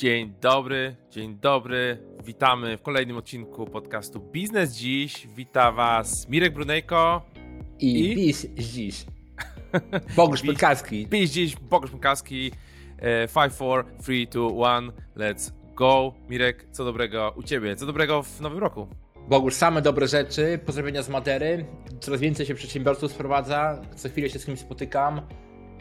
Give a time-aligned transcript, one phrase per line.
[0.00, 1.98] Dzień dobry, dzień dobry.
[2.24, 5.26] Witamy w kolejnym odcinku podcastu Biznes Dziś.
[5.36, 7.22] Wita Was Mirek Brunejko
[7.78, 8.14] i, I...
[8.14, 9.04] Pisz dziś.
[10.16, 11.06] Bogusz Podkaski.
[11.06, 12.52] Pisz dziś, Bogusz Podkaski.
[13.34, 16.14] 5, 4, 3, 2, 1, let's go.
[16.28, 17.76] Mirek, co dobrego u Ciebie?
[17.76, 18.86] Co dobrego w nowym roku?
[19.28, 20.60] Bogusz, same dobre rzeczy.
[20.66, 21.64] Pozdrowienia z Madery.
[22.00, 23.82] Coraz więcej się przedsiębiorców sprowadza.
[23.96, 25.20] Co chwilę się z kimś spotykam.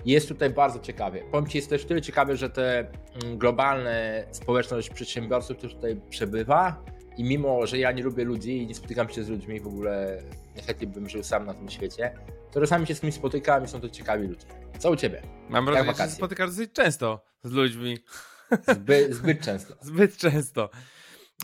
[0.05, 1.23] Jest tutaj bardzo ciekawie.
[1.31, 6.84] Powiem Ci, jest też tyle ciekawe, że te mm, globalne społeczność przedsiębiorców też tutaj przebywa
[7.17, 10.23] i mimo, że ja nie lubię ludzi i nie spotykam się z ludźmi w ogóle,
[10.55, 12.13] niechętnie bym żył sam na tym świecie,
[12.52, 14.45] to czasami się z kimś spotykam i są to ciekawi ludzie.
[14.80, 15.22] Co u Ciebie?
[15.49, 17.97] Mam wrażenie, że się spotykasz dosyć często z ludźmi.
[18.67, 19.73] Zbyt, zbyt często.
[19.81, 20.70] zbyt często.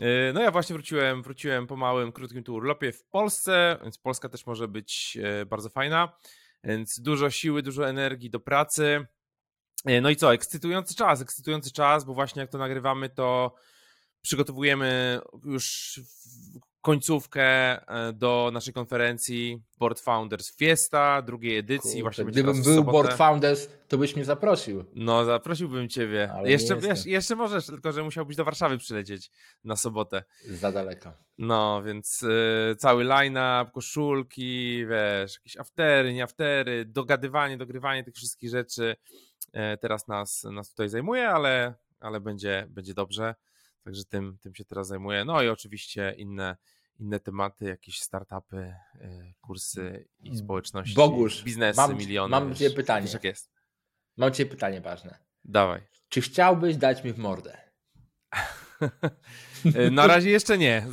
[0.01, 4.29] Y, no ja właśnie wróciłem, wróciłem po małym, krótkim tu urlopie w Polsce, więc Polska
[4.29, 6.17] też może być e, bardzo fajna.
[6.65, 9.05] Więc dużo siły, dużo energii do pracy.
[9.85, 13.55] E, no i co, ekscytujący czas, ekscytujący czas, bo właśnie jak to nagrywamy, to
[14.21, 15.99] przygotowujemy już
[16.85, 17.43] końcówkę
[17.87, 21.91] e, do naszej konferencji Board Founders Fiesta, drugiej edycji.
[21.91, 24.85] Kurde, właśnie gdybym był Board Founders, to byś mnie zaprosił.
[24.95, 26.31] No, zaprosiłbym ciebie.
[26.33, 29.31] Ale jeszcze, wiesz, jeszcze możesz, tylko że musiałbyś do Warszawy przylecieć
[29.63, 30.23] na sobotę.
[30.49, 31.13] Za daleko.
[31.37, 38.49] No, więc y, cały line-up, koszulki, wiesz, jakieś aftery, nie aftery, dogadywanie, dogrywanie tych wszystkich
[38.49, 38.95] rzeczy
[39.47, 43.35] y, teraz nas, nas tutaj zajmuje, ale, ale będzie, będzie dobrze.
[43.83, 45.25] Także tym, tym się teraz zajmuję.
[45.25, 46.57] No i oczywiście inne,
[46.99, 52.31] inne tematy, jakieś startupy, y, kursy i społeczności, Bogusz, biznesy, mam, miliony.
[52.31, 53.07] Mam Ciebie pytanie.
[53.13, 53.51] jak jest.
[54.17, 55.17] Mam Ciebie pytanie ważne.
[55.43, 55.81] Dawaj.
[56.09, 57.57] Czy chciałbyś dać mi w mordę?
[59.91, 60.87] Na razie jeszcze nie.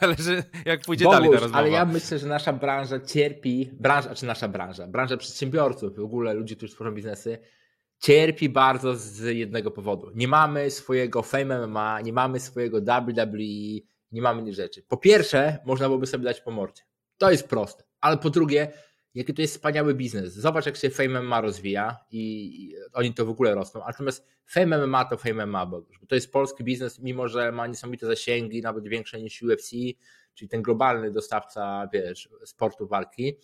[0.00, 1.58] Zależy, jak pójdzie Bogusz, dalej ta rozmowa.
[1.58, 6.34] Ale ja myślę, że nasza branża cierpi, branża, czy nasza branża, branża przedsiębiorców, w ogóle
[6.34, 7.38] ludzi, którzy tworzą biznesy,
[7.98, 10.10] cierpi bardzo z jednego powodu.
[10.14, 13.80] Nie mamy swojego Fame MMA, nie mamy swojego WWE,
[14.14, 14.82] nie mamy innych rzeczy.
[14.82, 16.82] Po pierwsze, można byłoby sobie dać po mordzie.
[17.18, 17.84] To jest proste.
[18.00, 18.72] Ale po drugie,
[19.14, 20.32] jaki to jest wspaniały biznes.
[20.32, 23.80] Zobacz, jak się Fame MMA rozwija i oni to w ogóle rosną.
[23.86, 28.06] Natomiast Fame MMA to Fame MMA, bo to jest polski biznes, mimo że ma niesamowite
[28.06, 29.70] zasięgi, nawet większe niż UFC,
[30.34, 33.38] czyli ten globalny dostawca, wiesz, sportu walki,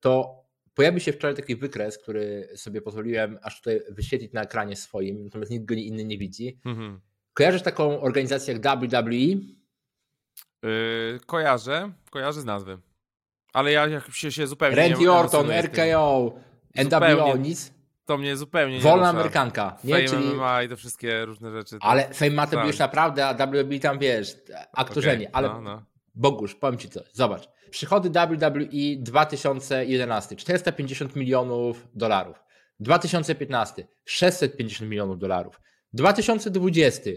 [0.00, 0.42] to
[0.74, 5.50] pojawił się wczoraj taki wykres, który sobie pozwoliłem aż tutaj wyświetlić na ekranie swoim, natomiast
[5.50, 6.60] nikt go inny nie widzi.
[6.64, 7.00] Mhm.
[7.32, 9.59] Kojarzysz taką organizację jak WWE?
[10.62, 12.78] Yy, kojarzę, kojarzę z nazwy.
[13.52, 16.32] Ale ja jak się, się zupełnie Randy nie Orton, RKO,
[16.76, 17.72] NWO, nic.
[18.04, 19.76] To mnie zupełnie nie Wolna Amerykanka.
[19.84, 19.94] Nie?
[19.94, 20.34] Fame Czyli...
[20.34, 21.78] MMA i te wszystkie różne rzeczy.
[21.80, 24.36] Ale Fame ma to już naprawdę, a WWE tam wiesz,
[24.72, 25.28] aktorzenie.
[25.28, 25.82] Okay, ale no, no.
[26.14, 27.48] Bogusz, powiem Ci coś, zobacz.
[27.70, 32.44] Przychody WWE 2011 450 milionów dolarów.
[32.80, 35.60] 2015 650 milionów dolarów.
[35.92, 37.10] 2020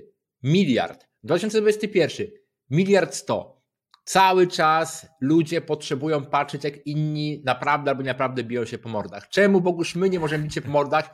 [0.44, 1.08] miliard.
[1.24, 2.28] 2021
[2.70, 3.64] miliard 100.
[4.06, 9.30] Cały czas ludzie potrzebują patrzeć, jak inni naprawdę albo naprawdę biją się po mordach.
[9.30, 11.10] Czemu Bogusz my nie możemy bić się po mordach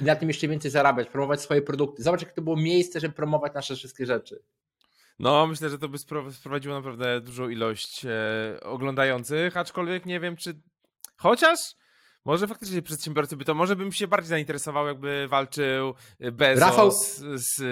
[0.00, 2.02] i na tym jeszcze więcej zarabiać, promować swoje produkty?
[2.02, 4.42] Zobacz, jak to było miejsce, żeby promować nasze wszystkie rzeczy.
[5.18, 5.98] No, myślę, że to by
[6.32, 10.60] sprowadziło naprawdę dużą ilość e, oglądających, aczkolwiek nie wiem, czy.
[11.16, 11.58] Chociaż
[12.24, 15.94] może faktycznie przedsiębiorcy by to, może bym się bardziej zainteresował, jakby walczył
[16.32, 17.18] Bezos Rafał, z...
[17.34, 17.62] z...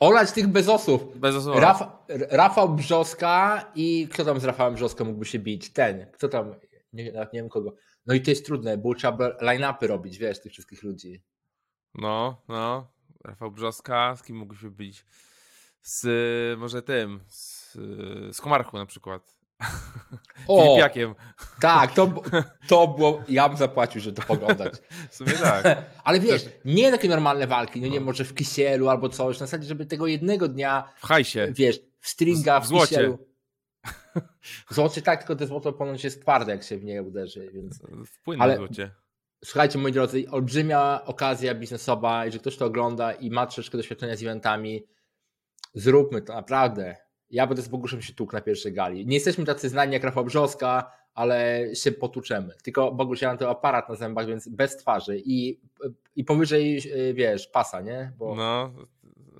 [0.00, 1.18] Olać tych Bezosów.
[1.18, 1.56] Bezosów.
[1.56, 1.82] Raf,
[2.30, 5.72] Rafał Brzoska i kto tam z Rafałem Brzoską mógłby się bić?
[5.72, 6.06] Ten.
[6.12, 6.54] Kto tam?
[6.92, 7.74] Nie, nie wiem kogo.
[8.06, 11.22] No i to jest trudne, bo trzeba line-upy robić, wiesz, tych wszystkich ludzi.
[11.94, 12.92] No, no.
[13.24, 15.04] Rafał Brzoska, z kim mógłby się bić?
[15.82, 17.72] z może tym, z,
[18.32, 19.39] z Komarchu na przykład.
[20.48, 21.14] O, Filipiakiem.
[21.60, 22.22] Tak, to,
[22.68, 24.72] to było, ja bym zapłacił, żeby to poglądać.
[25.10, 25.64] W sumie tak.
[26.04, 28.06] Ale wiesz, nie takie normalne walki, no nie, no.
[28.06, 32.08] może w kisielu albo coś, na zasadzie, żeby tego jednego dnia, w hajsie, wiesz, w
[32.08, 32.86] stringa, w, w złocie.
[32.86, 33.18] kisielu.
[34.70, 37.78] Złocie tak, tylko to złoto ponoć jest twarde, jak się w nie uderzy, więc...
[38.06, 38.56] W płynnym Ale...
[38.56, 38.90] złocie.
[39.44, 44.22] Słuchajcie, moi drodzy, olbrzymia okazja biznesowa, jeżeli ktoś to ogląda i ma troszeczkę doświadczenia z
[44.22, 44.86] eventami,
[45.74, 46.96] zróbmy to naprawdę.
[47.30, 49.06] Ja będę z Boguszem się tłukł na pierwszej gali.
[49.06, 52.54] Nie jesteśmy tacy znani jak Rafał Brzoska, ale się potuczemy.
[52.62, 55.60] Tylko Bogusz, ja mam ten aparat na zębach, więc bez twarzy i,
[56.16, 56.82] i powyżej,
[57.14, 58.12] wiesz, pasa, nie?
[58.18, 58.34] Bo...
[58.34, 58.72] No,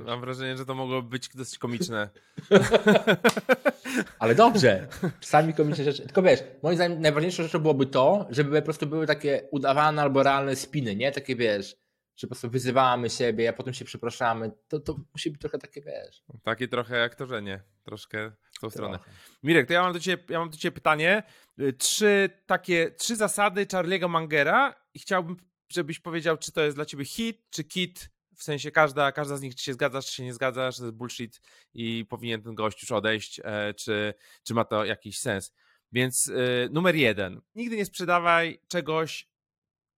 [0.05, 2.09] mam wrażenie, że to mogło być dosyć komiczne.
[4.19, 4.89] ale dobrze.
[5.21, 6.03] Czasami komiczne rzeczy.
[6.03, 10.23] Tylko wiesz, moim zdaniem najważniejszą rzeczą byłoby to, żeby po prostu były takie udawane albo
[10.23, 11.13] realne spiny, nie?
[11.13, 11.77] Takie, wiesz,
[12.21, 15.81] że po prostu wyzywamy siebie, a potem się przepraszamy, to, to musi być trochę takie,
[15.81, 16.23] wiesz.
[16.43, 18.73] Takie trochę aktorzenie, troszkę w tą trochę.
[18.73, 18.99] stronę.
[19.43, 21.23] Mirek, to ja mam do ciebie, ja mam do ciebie pytanie.
[21.61, 25.37] Y, trzy takie, trzy zasady Charlie'ego Mangera i chciałbym,
[25.69, 29.43] żebyś powiedział, czy to jest dla ciebie hit, czy kit w sensie każda, każda z
[29.43, 31.41] nich, czy się zgadzasz, czy się nie zgadzasz, to jest bullshit
[31.75, 34.15] i powinien ten gość już odejść, e, czy,
[34.45, 35.53] czy ma to jakiś sens.
[35.93, 39.29] Więc y, numer jeden, nigdy nie sprzedawaj czegoś,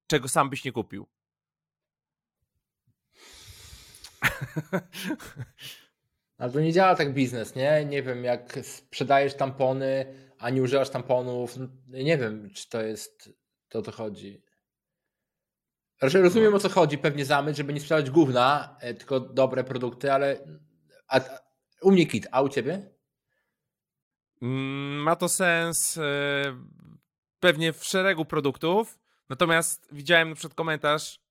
[0.07, 1.09] czego sam byś nie kupił.
[6.39, 7.85] Ale to nie działa tak biznes, nie?
[7.85, 11.57] Nie wiem, jak sprzedajesz tampony, a nie używasz tamponów,
[11.89, 13.39] nie wiem, czy to jest,
[13.69, 14.43] to o to chodzi.
[16.01, 16.57] Raczej rozumiem no.
[16.57, 20.37] o co chodzi, pewnie zamysł, żeby nie sprzedawać gówna, e, tylko dobre produkty, ale
[21.09, 21.21] a,
[21.83, 22.91] u mnie kit, a u ciebie?
[24.43, 26.03] Mm, ma to sens e,
[27.41, 28.99] pewnie w szeregu produktów,
[29.29, 31.22] natomiast widziałem na przykład komentarz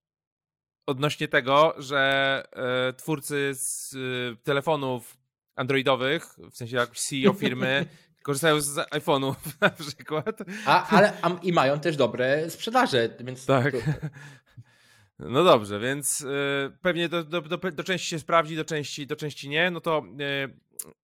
[0.86, 3.96] odnośnie tego, że e, twórcy z
[4.44, 5.18] telefonów
[5.56, 7.86] androidowych, w sensie jak CEO firmy,
[8.24, 10.38] korzystają z iPhone'ów na przykład.
[10.66, 13.46] A, ale a, i mają też dobre sprzedaże, więc...
[13.46, 13.74] Tak.
[15.30, 16.26] No dobrze, więc y,
[16.82, 19.72] pewnie do, do, do, do, części się sprawdzi, do części, do części nie.
[19.72, 20.04] No to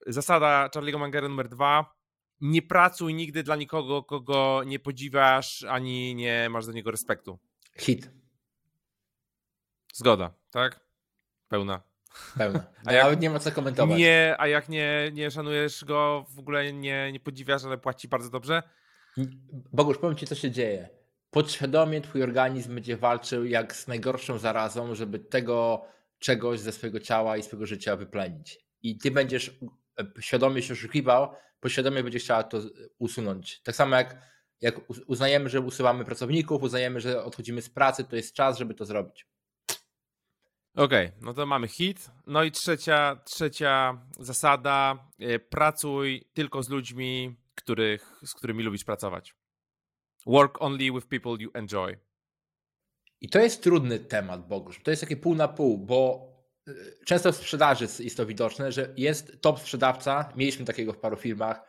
[0.08, 1.96] y, zasada Charlie'ego Mangera numer dwa.
[2.42, 7.40] Nie pracuj nigdy dla nikogo, kogo nie podziwiasz, ani nie masz do niego respektu.
[7.80, 8.17] Hit.
[9.98, 10.80] Zgoda, tak?
[11.48, 11.82] Pełna.
[12.38, 12.64] Pełna.
[12.86, 14.00] A jak, Nawet nie ma co komentować.
[14.00, 18.30] Nie, a jak nie, nie szanujesz go, w ogóle nie, nie podziwiasz, ale płaci bardzo
[18.30, 18.64] dobrze?
[19.74, 20.98] Bogusz, powiem ci, co się dzieje
[21.32, 25.86] podświadomie twój organizm będzie walczył jak z najgorszą zarazą, żeby tego
[26.20, 28.60] czegoś ze swojego ciała i swojego życia wyplenić.
[28.84, 29.60] I ty będziesz
[30.00, 31.30] e, świadomie się oszukiwał,
[31.60, 32.62] podświadomie będziesz chciała to
[33.00, 33.62] usunąć.
[33.62, 34.22] Tak samo jak,
[34.62, 34.76] jak
[35.08, 39.28] uznajemy, że usuwamy pracowników, uznajemy, że odchodzimy z pracy, to jest czas, żeby to zrobić.
[40.78, 42.12] Okej, okay, no to mamy hit.
[42.28, 45.08] No i trzecia, trzecia zasada.
[45.20, 49.36] E, pracuj tylko z ludźmi, których, z którymi lubisz pracować.
[50.26, 51.98] Work only with people you enjoy.
[53.22, 54.84] I to jest trudny temat, Bogusz.
[54.84, 56.28] To jest takie pół na pół, bo
[56.68, 56.74] y,
[57.06, 60.34] często w sprzedaży jest to widoczne, że jest top sprzedawca.
[60.36, 61.62] Mieliśmy takiego w paru firmach.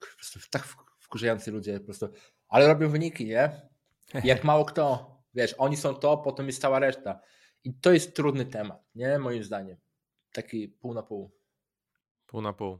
[0.00, 0.64] Po prostu tak
[0.98, 2.08] wkurzający ludzie po prostu,
[2.48, 3.50] ale robią wyniki, nie?
[4.24, 5.16] Jak mało kto.
[5.34, 7.20] Wiesz, oni są to, potem jest cała reszta.
[7.64, 9.18] I to jest trudny temat, nie?
[9.18, 9.76] Moim zdaniem.
[10.32, 11.30] Taki pół na pół.
[12.26, 12.78] Pół na pół.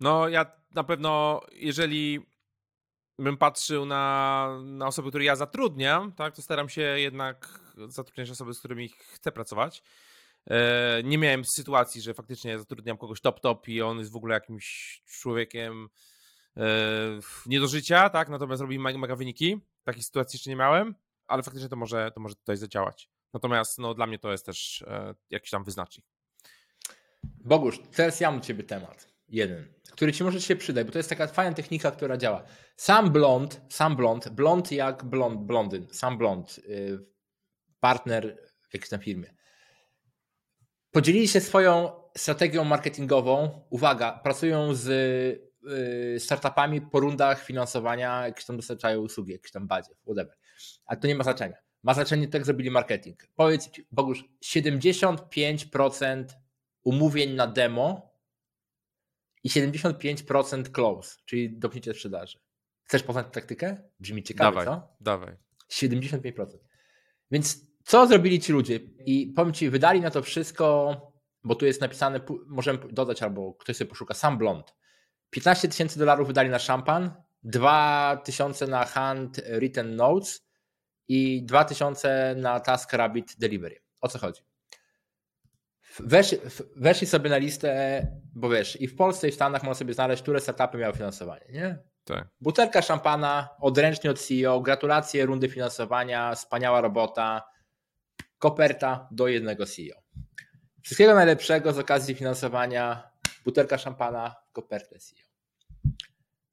[0.00, 2.26] No, ja na pewno, jeżeli
[3.18, 8.54] bym patrzył na, na osoby, które ja zatrudniam, tak, to staram się jednak zatrudniać osoby,
[8.54, 9.82] z którymi chcę pracować.
[10.50, 15.00] E, nie miałem sytuacji, że faktycznie zatrudniam kogoś top-top i on jest w ogóle jakimś
[15.06, 15.88] człowiekiem
[16.56, 16.66] e,
[17.46, 19.60] nie do życia, tak, natomiast robi mega wyniki.
[19.84, 20.94] Takiej sytuacji jeszcze nie miałem,
[21.26, 23.10] ale faktycznie to może, to może tutaj zadziałać.
[23.34, 26.06] Natomiast no, dla mnie to jest też e, jakiś tam wyznacznik.
[27.24, 29.08] Bogusz, teraz ja mam ciebie temat.
[29.28, 32.42] Jeden który ci może się przydać, bo to jest taka fajna technika, która działa.
[32.76, 36.98] Sam blond, sam blond, blond jak blond, blondyn, sam blond, y,
[37.80, 38.36] partner
[38.70, 39.34] w jakiejś tam firmie.
[40.90, 43.66] Podzielili się swoją strategią marketingową.
[43.70, 49.94] Uwaga, pracują z y, startupami po rundach finansowania, jakieś tam dostarczają usługi, jakieś tam bazie,
[50.02, 50.36] whatever.
[50.86, 51.56] Ale to nie ma znaczenia.
[51.88, 53.28] Ma znaczenie to, jak zrobili marketing.
[53.36, 56.24] Powiedz, Bogusz, 75%
[56.84, 58.14] umówień na demo
[59.44, 62.38] i 75% close, czyli dopnięcie sprzedaży.
[62.84, 63.76] Chcesz poznać taktykę?
[64.00, 64.96] Brzmi ciekawie, dawaj, co?
[65.00, 65.36] Dawaj.
[65.72, 66.46] 75%.
[67.30, 68.80] Więc co zrobili ci ludzie?
[69.06, 70.96] I powiem ci, wydali na to wszystko,
[71.44, 74.74] bo tu jest napisane, możemy dodać albo ktoś sobie poszuka, sam blond.
[75.30, 80.47] 15 tysięcy dolarów wydali na szampan, 2 tysiące na hand written notes
[81.08, 83.82] i 2 tysiące na task rabbit delivery.
[84.00, 84.42] O co chodzi?
[86.00, 86.38] Weszli,
[86.76, 90.22] weszli sobie na listę, bo wiesz, i w Polsce i w Stanach można sobie znaleźć,
[90.22, 91.78] które startupy miały finansowanie, nie?
[92.04, 92.28] Tak.
[92.40, 97.42] Butelka szampana, odręcznie od CEO, gratulacje rundy finansowania, wspaniała robota,
[98.38, 100.02] koperta do jednego CEO.
[100.82, 103.10] Wszystkiego najlepszego z okazji finansowania,
[103.44, 105.27] butelka szampana, kopertę CEO.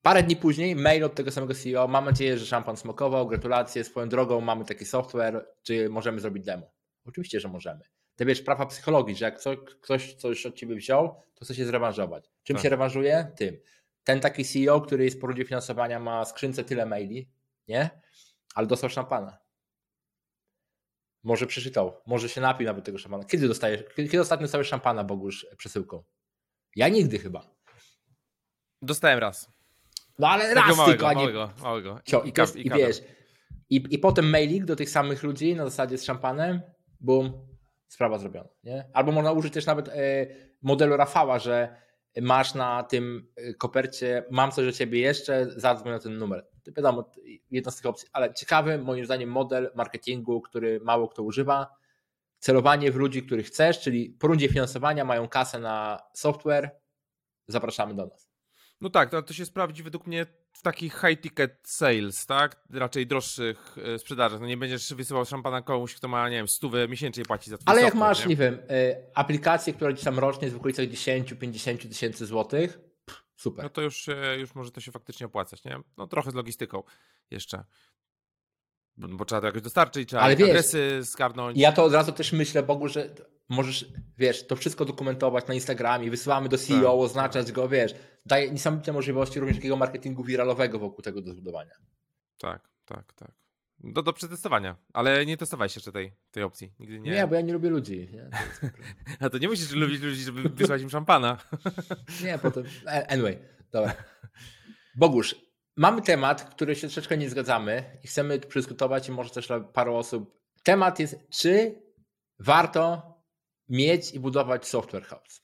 [0.05, 4.09] Parę dni później mail od tego samego CEO, mam nadzieję, że szampan smokował, gratulacje, swoją
[4.09, 6.71] drogą mamy taki software, czy możemy zrobić demo?
[7.05, 7.79] Oczywiście, że możemy
[8.15, 9.39] te wiesz, prawa psychologii, że jak
[9.81, 12.31] ktoś coś od ciebie wziął, to chce się zrewanżować.
[12.43, 12.63] Czym tak.
[12.63, 13.31] się rewanżuje?
[13.35, 13.57] Tym.
[14.03, 17.29] Ten taki CEO, który jest po rundzie finansowania, ma skrzynce tyle maili,
[17.67, 17.89] nie?
[18.55, 19.37] Ale dostał szampana.
[21.23, 23.23] Może przeczytał, może się napił nawet tego szampana.
[23.23, 26.03] Kiedy dostajesz, kiedy ostatnio dostałeś szampana, Bogusz, przesyłką?
[26.75, 27.55] Ja nigdy chyba.
[28.81, 29.54] Dostałem raz.
[30.19, 31.19] No ale Takiego raz małego, tylko, a nie...
[31.19, 31.99] Małego, małego.
[32.25, 33.01] I, i, i, i wiesz,
[33.69, 36.61] i, i potem mailing do tych samych ludzi na zasadzie z szampanem,
[36.99, 37.47] bum,
[37.87, 38.49] sprawa zrobiona.
[38.63, 38.89] Nie?
[38.93, 39.93] Albo można użyć też nawet e,
[40.61, 41.75] modelu Rafała, że
[42.21, 46.47] masz na tym e, kopercie, mam coś do ciebie jeszcze, zadzwoń na ten numer.
[46.63, 47.11] To wiadomo,
[47.51, 51.67] jedna z tych opcji, ale ciekawy moim zdaniem model marketingu, który mało kto używa.
[52.39, 56.71] celowanie w ludzi, których chcesz, czyli po rundzie finansowania mają kasę na software,
[57.47, 58.34] zapraszamy do nas.
[58.85, 62.55] No tak, to, to się sprawdzi według mnie w takich high ticket sales, tak?
[62.69, 64.41] Raczej droższych e, sprzedażach.
[64.41, 67.65] No nie będziesz wysyłał szampana komuś, kto ma, nie wiem, stówę miesięcznie płaci za twój
[67.71, 68.29] Ale jak software, masz, nie?
[68.29, 73.23] nie, wiem, y, aplikację, która gdzieś tam rocznie jest w okolicach 10-50 tysięcy złotych, pff,
[73.35, 73.63] super.
[73.63, 75.79] No to już, e, już może to się faktycznie opłacać, nie?
[75.97, 76.83] No trochę z logistyką
[77.31, 77.63] jeszcze.
[78.97, 81.57] Bo, bo trzeba to jakoś dostarczyć, trzeba Ale wiesz, adresy skarnąć.
[81.57, 83.09] Ja to od razu też myślę, Bogu, że
[83.49, 83.85] możesz,
[84.17, 88.93] wiesz, to wszystko dokumentować na Instagramie, wysyłamy do CEO, Tak, oznaczać go, wiesz, daje niesamowite
[88.93, 91.75] możliwości również takiego marketingu wiralowego wokół tego do zbudowania.
[92.39, 93.31] Tak, tak, tak.
[93.79, 96.73] Do, do przetestowania, ale nie testowałeś jeszcze tej, tej opcji.
[96.79, 97.11] Nigdy nie.
[97.11, 98.09] Nie, bo ja nie lubię ludzi.
[98.11, 98.67] Nie, to.
[99.25, 101.37] A to nie musisz lubić ludzi, żeby wysłać im szampana.
[102.23, 103.39] nie potem, a- anyway,
[103.71, 103.93] dobra.
[104.95, 105.35] Bogusz,
[105.77, 110.39] mamy temat, który się troszeczkę nie zgadzamy i chcemy przedyskutować i może też paru osób.
[110.63, 111.81] Temat jest, czy
[112.39, 113.14] warto
[113.69, 115.41] mieć i budować software house?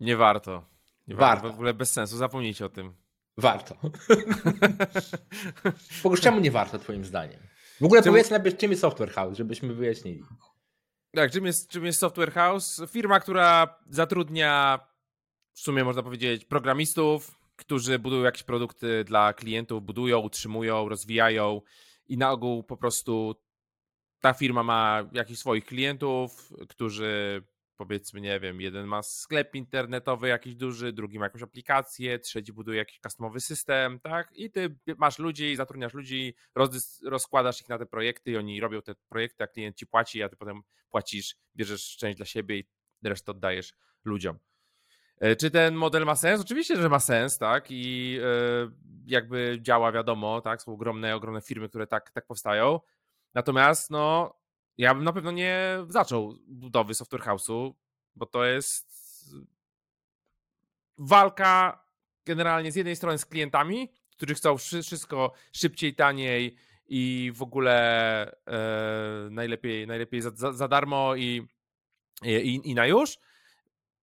[0.00, 0.72] Nie warto.
[1.06, 1.48] Nie Warto.
[1.48, 2.94] W ogóle bez sensu, zapomnijcie o tym.
[3.38, 3.76] Warto.
[6.02, 7.40] Bogusz, czemu nie warto twoim zdaniem?
[7.80, 10.22] W ogóle Czemu- powiedz najpierw, czym jest software house, żebyśmy wyjaśnili.
[11.14, 12.82] Tak, czym jest, czym jest Software House?
[12.88, 14.80] Firma, która zatrudnia,
[15.52, 21.60] w sumie można powiedzieć, programistów, którzy budują jakieś produkty dla klientów, budują, utrzymują, rozwijają
[22.06, 23.34] i na ogół po prostu
[24.22, 27.42] ta firma ma jakichś swoich klientów, którzy
[27.76, 32.78] powiedzmy, nie wiem, jeden ma sklep internetowy jakiś duży, drugi ma jakąś aplikację, trzeci buduje
[32.78, 34.32] jakiś customowy system, tak?
[34.32, 36.34] I ty masz ludzi, zatrudniasz ludzi,
[37.04, 40.28] rozkładasz ich na te projekty i oni robią te projekty, a klient ci płaci, a
[40.28, 42.64] ty potem płacisz, bierzesz część dla siebie i
[43.02, 43.72] resztę oddajesz
[44.04, 44.38] ludziom.
[45.20, 46.40] E, Czy ten model ma sens?
[46.40, 47.66] Oczywiście, że ma sens, tak?
[47.70, 48.70] I e,
[49.06, 50.62] jakby działa, wiadomo, tak?
[50.62, 52.80] Są ogromne, ogromne firmy, które tak, tak powstają.
[53.34, 54.34] Natomiast, no,
[54.78, 57.72] ja bym na pewno nie zaczął budowy software house'u,
[58.16, 58.92] bo to jest
[60.98, 61.84] walka
[62.26, 68.36] generalnie z jednej strony z klientami, którzy chcą wszy- wszystko szybciej, taniej i w ogóle
[68.46, 71.46] e, najlepiej, najlepiej za, za, za darmo i,
[72.22, 73.18] i, i na już.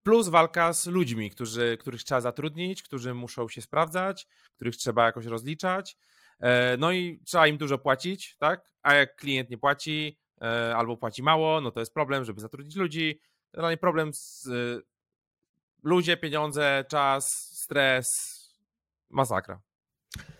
[0.03, 5.25] Plus walka z ludźmi, którzy, których trzeba zatrudnić, którzy muszą się sprawdzać, których trzeba jakoś
[5.25, 5.97] rozliczać.
[6.39, 8.73] E, No i trzeba im dużo płacić, tak?
[8.81, 12.75] A jak klient nie płaci e, albo płaci mało, no to jest problem, żeby zatrudnić
[12.75, 13.19] ludzi.
[13.53, 14.81] Generalnie problem z y,
[15.83, 18.39] ludzie, pieniądze, czas, stres,
[19.09, 19.61] masakra.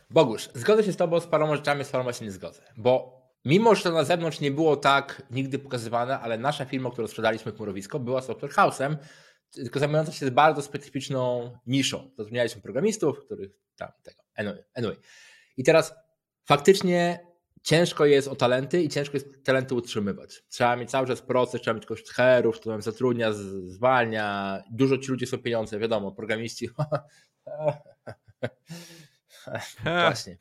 [0.10, 2.62] Bogusz, zgodzę się z Tobą z paroma rzeczami, z paroma się nie zgodzę.
[2.78, 7.08] Bo mimo, że to na zewnątrz nie było tak nigdy pokazywane, ale nasza firma, którą
[7.08, 8.96] sprzedaliśmy chmurowisko, była software house'em,
[9.52, 12.10] tylko zajmująca się bardzo specyficzną niszą.
[12.18, 14.24] Zatrudnialiśmy programistów, których tam tego.
[14.36, 14.98] Anyway, anyway.
[15.60, 15.94] I teraz
[16.46, 17.20] faktycznie
[17.64, 20.44] ciężko jest o talenty i ciężko jest talenty utrzymywać.
[20.50, 23.34] Trzeba mieć cały czas proces, trzeba mieć kogoś herów, kto nam zatrudnia,
[23.68, 24.60] zwalnia.
[24.72, 26.70] Dużo ci ludzie są pieniądze, wiadomo, programiści.
[29.84, 30.38] Właśnie.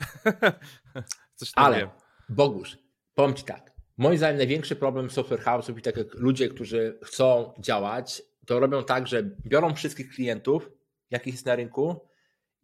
[1.38, 1.88] Coś tam Ale wiem.
[2.28, 2.78] Bogusz,
[3.14, 3.72] powiem Ci tak.
[3.96, 8.84] Moim zdaniem największy problem software house'ów i tak jak ludzie, którzy chcą działać, to robią
[8.84, 10.70] tak, że biorą wszystkich klientów,
[11.10, 12.07] jakich jest na rynku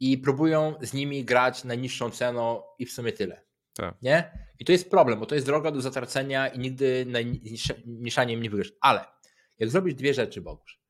[0.00, 3.44] i próbują z nimi grać najniższą ceną i w sumie tyle.
[3.74, 3.94] Tak.
[4.02, 4.38] Nie?
[4.58, 8.72] I to jest problem, bo to jest droga do zatracenia i nigdy najniszczaniem nie wygrasz.
[8.80, 9.04] Ale
[9.58, 10.80] jak zrobisz dwie rzeczy, Bogusz.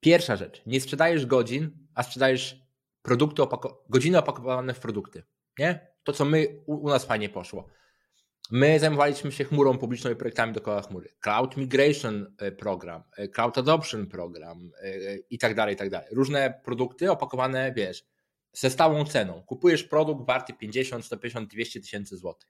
[0.00, 2.64] Pierwsza rzecz, nie sprzedajesz godzin, a sprzedajesz
[3.02, 5.22] produkty, opako- godziny opakowane w produkty.
[5.58, 5.94] Nie?
[6.04, 7.68] To, co my u, u nas fajnie poszło.
[8.50, 11.14] My zajmowaliśmy się chmurą publiczną i projektami dookoła chmury.
[11.20, 16.08] Cloud Migration e, program, e, Cloud Adoption program e, i tak dalej, i tak dalej.
[16.12, 18.04] Różne produkty opakowane, wiesz,
[18.54, 19.42] ze stałą ceną.
[19.42, 22.48] Kupujesz produkt warty 50, 150, 200 tysięcy złotych.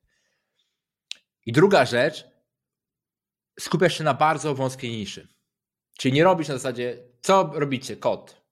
[1.47, 2.25] I druga rzecz,
[3.61, 5.29] skupiasz się na bardzo wąskiej niszy.
[5.99, 8.43] Czyli nie robisz na zasadzie, co robicie, kod.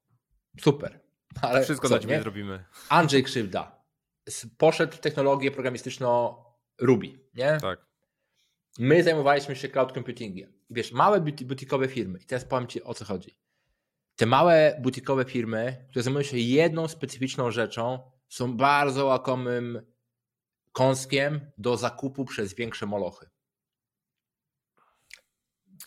[0.60, 1.00] Super.
[1.42, 2.22] Ale Wszystko co, ciebie nie?
[2.22, 2.64] zrobimy.
[2.88, 3.84] Andrzej Krzywda
[4.58, 6.36] poszedł w technologię programistyczną
[6.80, 7.58] Ruby, nie?
[7.60, 7.86] Tak.
[8.78, 10.52] My zajmowaliśmy się cloud computingiem.
[10.70, 13.41] Wiesz, małe buti- butikowe firmy, i teraz powiem Ci o co chodzi.
[14.16, 19.82] Te małe butikowe firmy, które zajmują się jedną specyficzną rzeczą, są bardzo łakomym
[20.72, 23.30] kąskiem do zakupu przez większe molochy.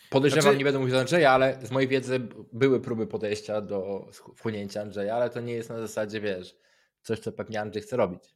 [0.09, 2.19] Podejrzewam, Znaczy- nie będę mówił za Andrzeja, ale z mojej wiedzy
[2.53, 6.55] były próby podejścia do wchłonięcia Andrzeja, ale to nie jest na zasadzie, wiesz,
[7.01, 8.35] coś, co pewnie Andrzej chce robić.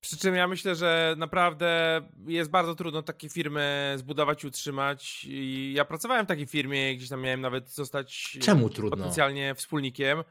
[0.00, 5.24] Przy czym ja myślę, że naprawdę jest bardzo trudno takie firmy zbudować i utrzymać.
[5.28, 8.96] I ja pracowałem w takiej firmie, gdzieś tam miałem nawet zostać Czemu trudno?
[8.96, 10.24] potencjalnie wspólnikiem.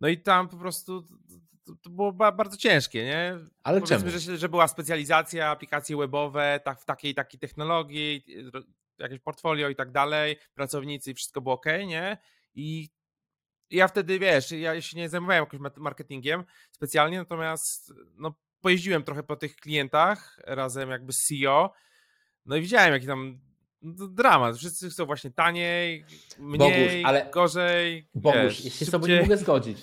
[0.00, 1.06] No i tam po prostu
[1.82, 3.38] to, było ba- bardzo ciężkie, nie?
[3.62, 4.20] Ale Powiedzmy, czemu?
[4.20, 8.24] że, że była specjalizacja, aplikacje webowe, tak, w takiej takiej technologii.
[8.98, 12.18] jakieś portfolio i tak dalej, pracownicy i wszystko było ok, nie?
[12.54, 12.88] I
[13.70, 19.36] ja wtedy, wiesz, ja się nie zajmowałem jakimś marketingiem specjalnie, natomiast no, pojeździłem trochę po
[19.36, 21.72] tych klientach razem jakby z CEO,
[22.46, 23.40] no i widziałem jaki tam
[24.10, 24.56] dramat.
[24.56, 26.04] Wszyscy chcą właśnie taniej,
[26.38, 28.08] mniej, Bogusz, ale gorzej.
[28.14, 29.78] Bogusz, wiesz, ja się z tobą nie mogę zgodzić.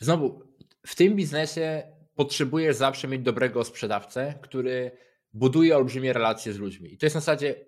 [0.00, 0.42] Znowu,
[0.86, 1.82] w tym biznesie
[2.14, 4.90] potrzebujesz zawsze mieć dobrego sprzedawcę, który
[5.32, 6.94] buduje olbrzymie relacje z ludźmi.
[6.94, 7.64] I to jest na zasadzie,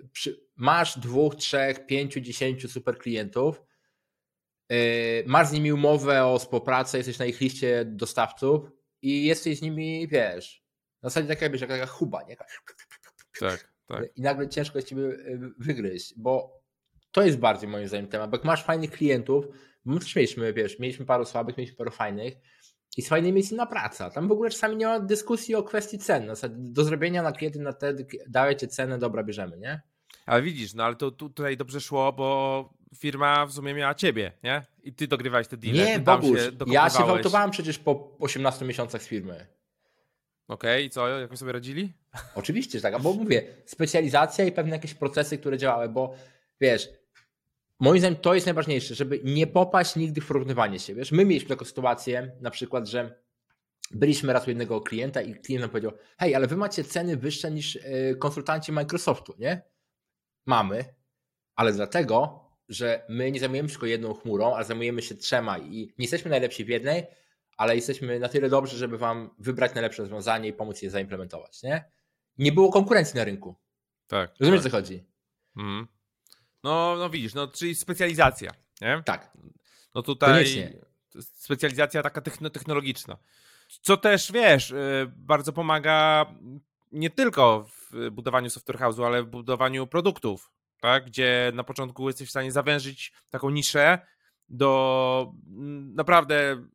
[0.57, 3.63] masz dwóch, trzech, pięciu, dziesięciu super klientów,
[4.71, 4.77] yy,
[5.27, 8.71] masz z nimi umowę o współpracę, jesteś na ich liście dostawców
[9.03, 10.65] i jesteś z nimi, wiesz,
[11.03, 12.37] na zasadzie taka, wiesz, jaka chuba, nie?
[13.41, 14.05] Tak, tak.
[14.17, 16.63] I nagle ciężko jest ciebie yy, wygryźć, bo
[17.11, 19.45] to jest bardziej moim zdaniem temat, bo jak masz fajnych klientów,
[19.85, 22.35] my też mieliśmy, wiesz, mieliśmy paru słabych, mieliśmy paru fajnych,
[22.97, 24.11] i z fajnymi jest inna praca.
[24.11, 26.33] Tam w ogóle czasami nie ma dyskusji o kwestii cen.
[26.51, 27.95] Do zrobienia na kiedy, na te,
[28.29, 29.83] dajecie cenę, dobra, bierzemy, nie?
[30.27, 34.67] Ale widzisz, no ale to tutaj dobrze szło, bo firma w sumie miała ciebie, nie?
[34.83, 35.85] I ty dogrywałeś te deale.
[35.85, 39.47] Nie, Bogusz, się ja się wałtowałem przecież po 18 miesiącach z firmy.
[40.49, 41.09] Okej, okay, i co?
[41.09, 41.93] Jak sobie radzili?
[42.35, 46.15] Oczywiście, że tak, bo mówię, specjalizacja i pewne jakieś procesy, które działały, bo
[46.61, 46.89] wiesz,
[47.83, 50.95] Moim zdaniem to jest najważniejsze, żeby nie popaść nigdy w porównywanie się.
[50.95, 53.23] Wiesz, my mieliśmy taką sytuację, na przykład, że
[53.91, 57.51] byliśmy raz u jednego klienta i klient nam powiedział: Hej, ale wy macie ceny wyższe
[57.51, 59.63] niż e, konsultanci Microsoftu, nie?
[60.47, 60.85] Mamy,
[61.55, 65.79] ale dlatego, że my nie zajmujemy się tylko jedną chmurą, ale zajmujemy się trzema i
[65.81, 67.07] nie jesteśmy najlepsi w jednej,
[67.57, 71.85] ale jesteśmy na tyle dobrzy, żeby wam wybrać najlepsze rozwiązanie i pomóc je zaimplementować, nie?
[72.39, 73.55] Nie było konkurencji na rynku.
[74.07, 74.35] Tak.
[74.41, 74.73] Rozumiesz, tak.
[74.73, 75.05] co chodzi?
[75.57, 75.87] Mhm.
[76.65, 79.03] No, no widzisz, no czyli specjalizacja, nie?
[79.05, 79.37] Tak.
[79.95, 80.73] No tutaj Koniecznie.
[81.21, 82.21] specjalizacja taka
[82.51, 83.17] technologiczna.
[83.81, 86.27] Co też, wiesz, y, bardzo pomaga
[86.93, 91.07] nie tylko w budowaniu software house'u, ale w budowaniu produktów, tak?
[91.07, 93.99] Gdzie na początku jesteś w stanie zawężyć taką niszę
[94.49, 96.67] do mm, naprawdę,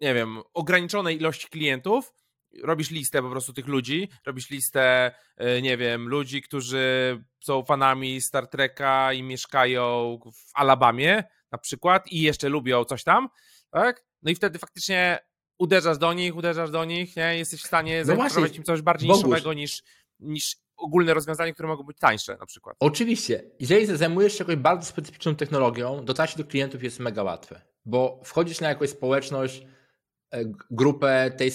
[0.00, 2.14] nie wiem, ograniczonej ilości klientów,
[2.62, 8.20] robisz listę po prostu tych ludzi, robisz listę, e, nie wiem, ludzi, którzy są fanami
[8.20, 13.28] Star Treka i mieszkają w Alabamie na przykład i jeszcze lubią coś tam,
[13.70, 14.04] tak?
[14.22, 15.18] No i wtedy faktycznie
[15.62, 17.38] uderzasz do nich, uderzasz do nich, nie?
[17.38, 19.24] Jesteś w stanie no zaproponować im coś bardziej Bogusz.
[19.24, 19.82] niszowego niż,
[20.20, 22.76] niż ogólne rozwiązanie, które mogą być tańsze na przykład.
[22.80, 23.42] Oczywiście.
[23.60, 28.60] Jeżeli zajmujesz się jakąś bardzo specyficzną technologią, dotarcie do klientów jest mega łatwe, bo wchodzisz
[28.60, 29.66] na jakąś społeczność,
[30.30, 31.52] e, grupę tej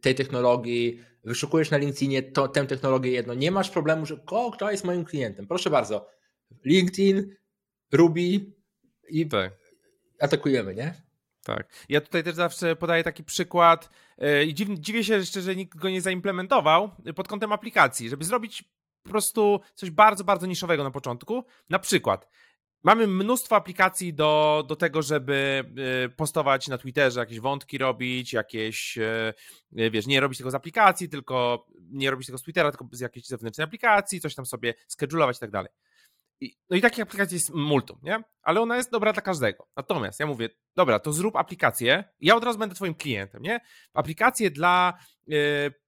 [0.00, 4.70] tej technologii, wyszukujesz na LinkedInie to, tę technologię jedno, nie masz problemu, że o, kto
[4.70, 5.46] jest moim klientem.
[5.46, 6.08] Proszę bardzo,
[6.64, 7.34] LinkedIn,
[7.92, 8.52] Ruby
[9.08, 9.52] i tak.
[10.20, 11.03] atakujemy, nie?
[11.44, 11.68] Tak.
[11.88, 15.90] Ja tutaj też zawsze podaję taki przykład e, i dziwię się jeszcze, że nikt go
[15.90, 18.64] nie zaimplementował pod kątem aplikacji, żeby zrobić
[19.02, 21.44] po prostu coś bardzo, bardzo niszowego na początku.
[21.68, 22.28] Na przykład
[22.84, 25.64] Mamy mnóstwo aplikacji do, do tego, żeby
[26.06, 28.98] y, postować na Twitterze, jakieś wątki robić, jakieś,
[29.72, 33.26] wiesz, nie robić tego z aplikacji, tylko nie robić tego z Twittera, tylko z jakiejś
[33.26, 35.70] zewnętrznej aplikacji, coś tam sobie schedulować i tak dalej.
[36.70, 38.22] No i takich aplikacji jest multum, nie?
[38.42, 39.68] Ale ona jest dobra dla każdego.
[39.76, 43.60] Natomiast ja mówię, dobra, to zrób aplikację, ja od razu będę twoim klientem, nie?
[43.94, 44.98] Aplikację dla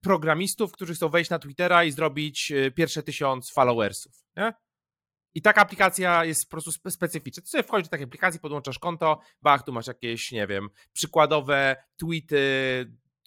[0.01, 4.53] programistów, którzy chcą wejść na Twittera i zrobić pierwsze tysiąc followersów, nie?
[5.35, 7.43] I taka aplikacja jest po prostu specyficzna.
[7.43, 11.77] Ty sobie wchodzisz do takiej aplikacji, podłączasz konto, bach, tu masz jakieś, nie wiem, przykładowe
[11.97, 12.39] tweety,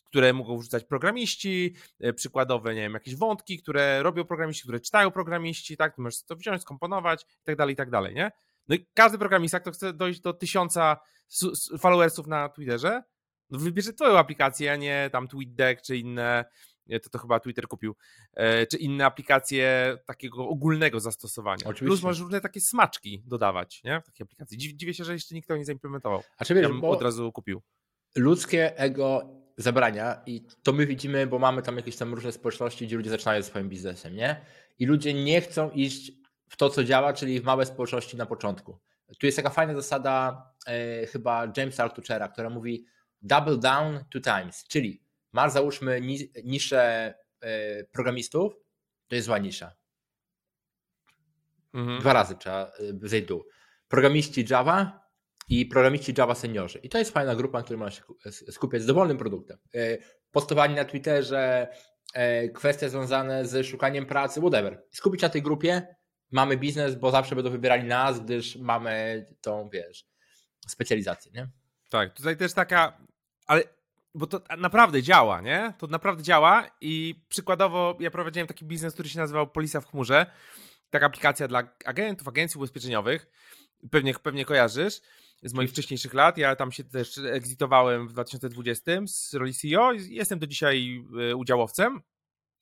[0.10, 5.12] które mogą wrzucać programiści, e, przykładowe, nie wiem, jakieś wątki, które robią programiści, które czytają
[5.12, 8.32] programiści, tak, możesz to wziąć, skomponować i tak dalej, i tak dalej, nie?
[8.68, 10.98] No i każdy programista, kto chce dojść do tysiąca
[11.80, 13.04] followersów na Twitterze,
[13.50, 16.46] no wybierze twoją aplikację, a nie tam TweetDeck czy inne
[17.04, 17.96] to, to chyba Twitter kupił,
[18.34, 21.62] e, czy inne aplikacje takiego ogólnego zastosowania.
[21.66, 21.86] Oczywiście.
[21.86, 24.02] Plus możesz różne takie smaczki dodawać, nie?
[24.02, 24.58] W takiej aplikacji.
[24.58, 26.24] Dziwię się, że jeszcze nikt tego nie zaimplementował.
[26.38, 27.62] A czy wiesz, ja bym od razu kupił.
[28.16, 32.98] Ludzkie ego zabrania i to my widzimy, bo mamy tam jakieś tam różne społeczności, gdzie
[32.98, 34.46] ludzie zaczynają swoim biznesem, nie?
[34.80, 36.12] I ludzie nie chcą iść
[36.50, 38.80] w to, co działa, czyli w małe społeczności na początku.
[39.20, 42.86] Tu jest taka fajna zasada e, chyba Jamesa Altuchera, która mówi
[43.22, 46.02] double down two times, czyli masz załóżmy
[46.44, 48.54] niszę e, programistów,
[49.08, 49.76] to jest zła nisza.
[51.74, 52.00] Mhm.
[52.00, 53.46] Dwa razy trzeba e, zejść dół.
[53.88, 54.99] Programiści Java
[55.50, 56.80] i programiści Java seniorzy.
[56.80, 58.04] I to jest fajna grupa, na której można się
[58.52, 59.58] skupiać z dowolnym produktem.
[59.76, 59.98] E,
[60.32, 61.68] postowanie na Twitterze,
[62.54, 64.84] kwestie związane z szukaniem pracy, whatever.
[64.92, 65.96] Skupić na tej grupie,
[66.32, 70.06] mamy biznes, bo zawsze będą wybierali nas, gdyż mamy tą, wiesz,
[70.68, 71.48] specjalizację, nie?
[71.90, 72.98] Tak, tutaj też taka,
[73.48, 73.64] ale
[74.16, 75.74] bo to naprawdę działa, nie?
[75.78, 80.26] To naprawdę działa i przykładowo ja prowadziłem taki biznes, który się nazywał Polisa w chmurze
[80.90, 83.28] taka aplikacja dla agentów, agencji ubezpieczeniowych,
[83.92, 85.02] pewnie, pewnie kojarzysz
[85.44, 86.38] z moich wcześniejszych lat.
[86.38, 92.02] Ja tam się też exitowałem w 2020 z roli CEO jestem do dzisiaj e, udziałowcem.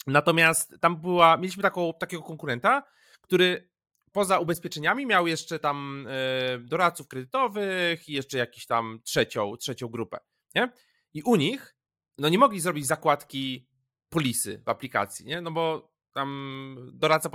[0.07, 2.83] Natomiast tam była, mieliśmy taką, takiego konkurenta,
[3.21, 3.69] który
[4.11, 10.17] poza ubezpieczeniami miał jeszcze tam e, doradców kredytowych i jeszcze jakiś tam trzecią, trzecią grupę.
[10.55, 10.71] Nie?
[11.13, 11.75] I u nich
[12.17, 13.67] no nie mogli zrobić zakładki
[14.09, 15.41] polisy w aplikacji, nie?
[15.41, 17.29] no bo tam doradca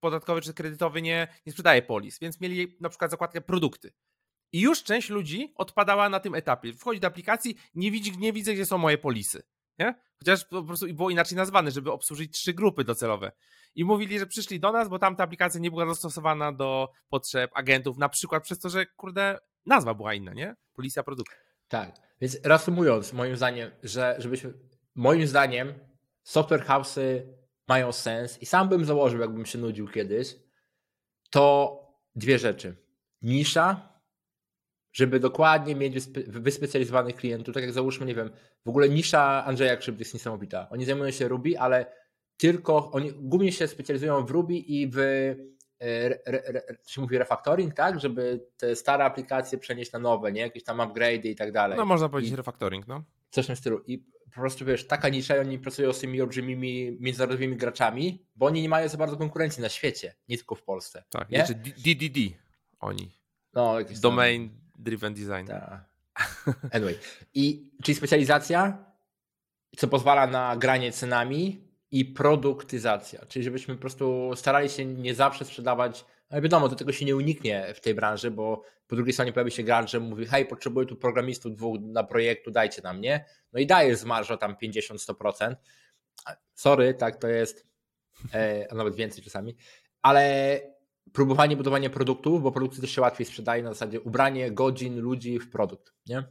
[0.00, 3.92] podatkowy czy kredytowy nie, nie sprzedaje polis, więc mieli na przykład zakładkę produkty.
[4.52, 6.72] I już część ludzi odpadała na tym etapie.
[6.72, 9.42] Wchodzi do aplikacji, nie, widzi, nie widzę, gdzie są moje polisy.
[9.78, 9.94] Nie?
[10.18, 13.32] Chociaż po prostu było inaczej nazwane, żeby obsłużyć trzy grupy docelowe.
[13.74, 17.98] I mówili, że przyszli do nas, bo tamta aplikacja nie była dostosowana do potrzeb agentów,
[17.98, 20.54] na przykład przez to, że kurde, nazwa była inna, nie?
[20.72, 21.34] Policja produktu.
[21.68, 24.54] Tak, więc reasumując, moim zdaniem, że żebyśmy,
[24.94, 25.74] moim zdaniem
[26.22, 27.22] software house'y
[27.68, 30.36] mają sens i sam bym założył, jakbym się nudził kiedyś,
[31.30, 31.78] to
[32.14, 32.76] dwie rzeczy.
[33.22, 33.97] Nisza,
[34.98, 38.30] żeby dokładnie mieć wyspecjalizowanych klientów, tak jak załóżmy, nie wiem,
[38.64, 40.68] w ogóle nisza Andrzeja Krzyb jest niesamowita.
[40.70, 41.86] Oni zajmują się Ruby, ale
[42.36, 45.36] tylko, oni głównie się specjalizują w Ruby i w e,
[45.80, 48.00] re, re, re, się mówi refactoring, tak?
[48.00, 50.40] Żeby te stare aplikacje przenieść na nowe, nie?
[50.40, 51.78] Jakieś tam upgrade'y i tak dalej.
[51.78, 53.04] No można powiedzieć I refactoring, no.
[53.30, 53.80] Coś w tym stylu.
[53.86, 53.98] I
[54.34, 58.62] po prostu wiesz, taka nisza i oni pracują z tymi olbrzymimi międzynarodowymi graczami, bo oni
[58.62, 61.04] nie mają za bardzo konkurencji na świecie, nie tylko w Polsce.
[61.10, 61.46] Tak, nie?
[61.78, 62.18] DDD
[62.80, 63.18] oni.
[63.54, 64.67] No, jakieś Domain tam...
[64.78, 65.46] Driven Design.
[65.46, 65.84] Tak.
[66.72, 66.98] Anyway.
[67.34, 68.84] I, czyli specjalizacja,
[69.76, 75.44] co pozwala na granie cenami i produktyzacja, czyli żebyśmy po prostu starali się nie zawsze
[75.44, 79.32] sprzedawać, ale wiadomo, do tego się nie uniknie w tej branży, bo po drugiej stronie
[79.32, 83.24] pojawi się gracz, że mówi, hej, potrzebuję tu programistów dwóch na projektu, dajcie nam, nie?
[83.52, 85.54] No i dajesz z marżą tam 50-100%.
[86.54, 87.66] Sorry, tak to jest,
[88.34, 89.56] e, a nawet więcej czasami,
[90.02, 90.60] ale
[91.12, 95.50] próbowanie budowania produktów, bo produkty też się łatwiej sprzedaje na zasadzie ubranie godzin ludzi w
[95.50, 96.24] produkt, nie?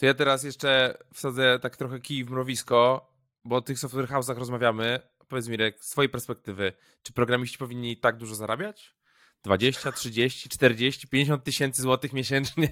[0.00, 3.10] To ja teraz jeszcze wsadzę tak trochę kij w mrowisko,
[3.44, 5.00] bo o tych software house'ach rozmawiamy.
[5.28, 8.96] Powiedz mi, z twojej perspektywy, czy programiści powinni tak dużo zarabiać?
[9.42, 12.68] 20, 30, 40, 50 tysięcy złotych miesięcznie?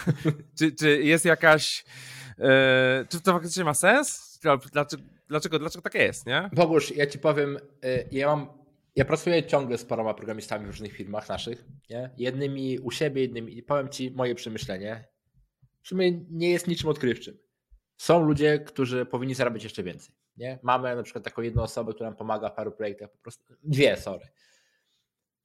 [0.58, 1.84] czy, czy jest jakaś...
[2.38, 2.44] Yy,
[3.08, 4.38] czy to faktycznie ma sens?
[4.72, 6.50] Dlaczego, dlaczego, dlaczego tak jest, nie?
[6.52, 8.48] Bogusz, ja ci powiem, e, ja mam
[8.96, 11.64] ja pracuję ciągle z paroma programistami w różnych firmach naszych.
[11.90, 12.10] Nie?
[12.16, 13.62] Jednymi u siebie, jednymi.
[13.62, 15.08] Powiem Ci moje przemyślenie.
[15.82, 17.38] W sumie nie jest niczym odkrywczym.
[17.96, 20.14] Są ludzie, którzy powinni zarabiać jeszcze więcej.
[20.36, 20.58] Nie?
[20.62, 23.96] Mamy na przykład taką jedną osobę, która nam pomaga w paru projektach, po prostu dwie,
[23.96, 24.26] sorry.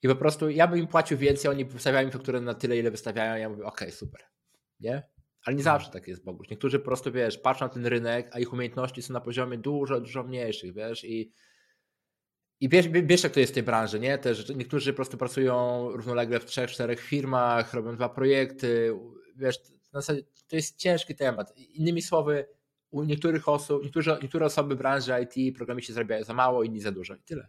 [0.04, 3.42] I po prostu ja bym im płacił więcej, oni wystawiają fakturę na tyle, ile wystawiają,
[3.42, 4.22] ja mówię, ok, super.
[4.80, 5.04] Nie?
[5.46, 6.50] Ale nie zawsze tak jest, Boguś.
[6.50, 10.00] Niektórzy po prostu, wiesz, patrzą na ten rynek, a ich umiejętności są na poziomie dużo,
[10.00, 11.32] dużo mniejszych, wiesz, i
[12.62, 14.18] i wiesz, wiesz, jak to jest w tej branży, nie?
[14.18, 18.94] Też niektórzy po prostu pracują równolegle w trzech, czterech firmach, robią dwa projekty.
[19.36, 19.58] Wiesz,
[19.92, 21.58] zasadzie to jest ciężki temat.
[21.58, 22.46] Innymi słowy,
[22.92, 27.16] u niektórych osób, niektóre, niektóre osoby branży IT, programiści zarabiają za mało, inni za dużo
[27.16, 27.48] i tyle.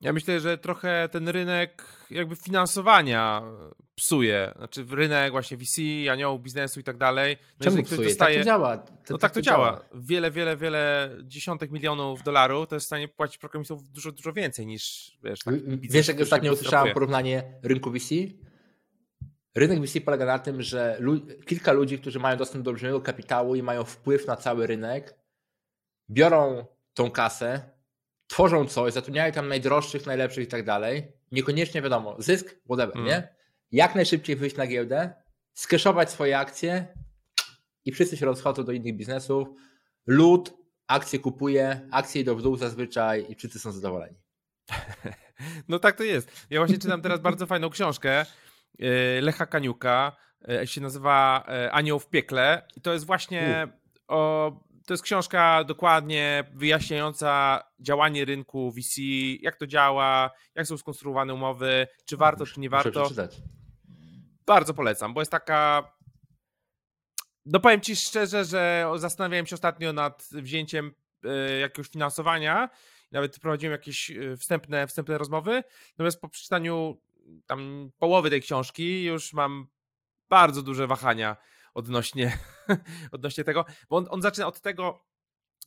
[0.00, 3.42] Ja myślę, że trochę ten rynek jakby finansowania
[3.94, 4.52] psuje.
[4.56, 7.36] Znaczy rynek właśnie VC, aniołów biznesu i tak dalej.
[7.60, 8.08] No Czemu psuje?
[8.08, 8.36] Dostaje...
[8.36, 8.78] Tak to działa.
[8.78, 9.66] To, no tak, tak to, działa.
[9.66, 9.84] działa.
[9.94, 14.66] Wiele, wiele, wiele dziesiątek milionów dolarów to jest w stanie płacić programistom dużo, dużo więcej
[14.66, 15.38] niż wiesz.
[15.38, 18.14] Tak, wiesz, jak ostatnio usłyszałem porównanie rynku VC?
[19.54, 23.54] Rynek VC polega na tym, że lu kilka ludzi, którzy mają dostęp do olbrzymiego kapitału
[23.54, 25.14] i mają wpływ na cały rynek,
[26.10, 27.79] biorą tą kasę,
[28.30, 31.12] tworzą coś, zatrudniają tam najdroższych, najlepszych i tak dalej.
[31.32, 33.06] Niekoniecznie wiadomo, zysk, whatever, mm.
[33.06, 33.28] nie?
[33.72, 35.14] Jak najszybciej wyjść na giełdę,
[35.54, 36.86] skeszować swoje akcje
[37.84, 39.48] i wszyscy się rozchodzą do innych biznesów.
[40.06, 40.52] Lud
[40.86, 44.16] akcje kupuje, akcje idą w dół zazwyczaj i wszyscy są zadowoleni.
[45.68, 46.46] No tak to jest.
[46.50, 48.26] Ja właśnie czytam teraz bardzo fajną książkę e,
[49.20, 50.16] Lecha Kaniuka,
[50.48, 53.68] e, się nazywa e, Anioł w piekle i to jest właśnie
[54.08, 54.52] o
[54.90, 59.00] to jest książka dokładnie wyjaśniająca działanie rynku VC,
[59.40, 63.08] jak to działa, jak są skonstruowane umowy, czy warto, czy nie warto.
[64.46, 65.92] Bardzo polecam, bo jest taka.
[67.46, 72.68] No powiem ci szczerze, że zastanawiałem się ostatnio nad wzięciem e, jakiegoś finansowania.
[73.12, 75.62] Nawet prowadziłem jakieś e, wstępne, wstępne rozmowy.
[75.92, 77.00] Natomiast po przeczytaniu
[77.46, 79.66] tam połowy tej książki już mam
[80.28, 81.36] bardzo duże wahania
[81.74, 82.38] odnośnie,
[83.12, 85.04] odnośnie tego, bo on, on zaczyna od tego,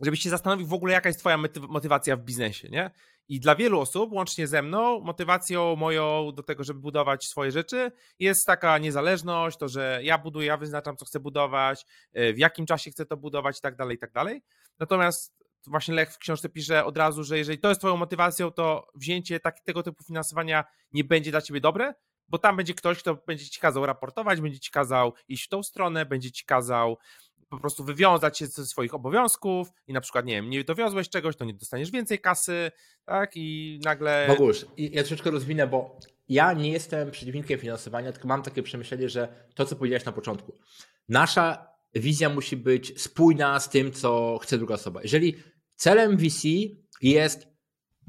[0.01, 1.37] żebyś się zastanowił w ogóle, jaka jest Twoja
[1.69, 2.91] motywacja w biznesie, nie?
[3.27, 7.91] I dla wielu osób, łącznie ze mną, motywacją moją do tego, żeby budować swoje rzeczy,
[8.19, 12.65] jest taka niezależność, to, że ja buduję, ja wyznaczam, co chcę budować, e, w jakim
[12.65, 14.43] czasie chcę to budować i tak dalej, i tak dalej.
[14.79, 18.87] Natomiast właśnie Lech w książce pisze od razu, że jeżeli to jest twoją motywacją, to
[18.95, 21.93] wzięcie tak, tego typu finansowania nie będzie dla ciebie dobre,
[22.29, 25.63] bo tam będzie ktoś, kto będzie ci kazał raportować, będzie ci kazał iść w tą
[25.63, 26.97] stronę, będzie ci kazał
[27.49, 31.35] po prostu wywiązać się ze swoich obowiązków i na przykład, nie wiem, nie dowiozłeś czegoś,
[31.35, 32.71] to nie dostaniesz więcej kasy,
[33.05, 33.31] tak?
[33.35, 34.25] I nagle...
[34.27, 39.45] Bogusz, ja troszeczkę rozwinę, bo ja nie jestem przeciwnikiem finansowania, tylko mam takie przemyślenie, że
[39.55, 40.59] to, co powiedziałeś na początku,
[41.09, 45.01] nasza wizja musi być spójna z tym, co chce druga osoba.
[45.01, 45.35] Jeżeli
[45.75, 46.47] celem VC
[47.01, 47.47] jest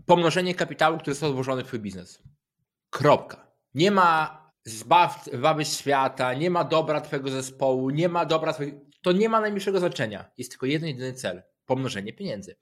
[0.07, 2.23] pomnożenie kapitału, który został włożony w twój biznes.
[2.91, 3.54] Kropka.
[3.75, 8.79] Nie ma zbaw, zbawy świata, nie ma dobra twojego zespołu, nie ma dobra twojego...
[9.03, 10.31] To nie ma najmniejszego znaczenia.
[10.39, 11.43] Jest tylko jeden, jedyny cel.
[11.67, 12.57] Pomnożenie pieniędzy.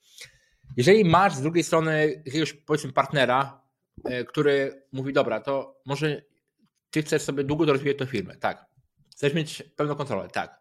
[0.76, 3.62] Jeżeli masz z drugiej strony jakiegoś, powiedzmy, partnera,
[4.04, 6.22] e, który mówi, dobra, to może
[6.90, 8.36] ty chcesz sobie długo rozwijać tę firmę.
[8.36, 8.66] Tak.
[9.10, 10.28] Chcesz mieć pełną kontrolę.
[10.28, 10.60] Tak.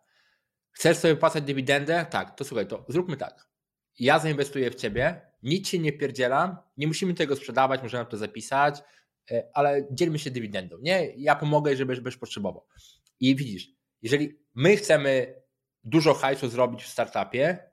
[0.71, 2.05] Chcesz sobie płacać dywidendę?
[2.09, 2.35] Tak.
[2.35, 3.47] To słuchaj, to zróbmy tak.
[3.99, 8.83] Ja zainwestuję w ciebie, nic się nie pierdzielam, nie musimy tego sprzedawać, możemy to zapisać,
[9.53, 10.77] ale dzielmy się dywidendą.
[10.81, 12.65] Nie, ja pomogę, żebyś, żebyś potrzebował.
[13.19, 15.41] I widzisz, jeżeli my chcemy
[15.83, 17.71] dużo hajsu zrobić w startupie